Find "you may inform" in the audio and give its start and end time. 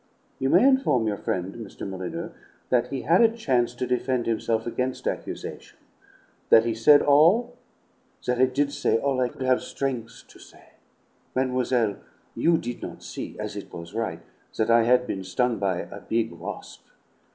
0.39-1.05